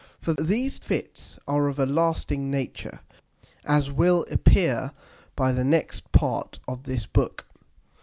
[0.19, 3.01] For these Fits are of a lasting nature,
[3.63, 4.93] as will appear
[5.35, 7.45] by the next part of this Book.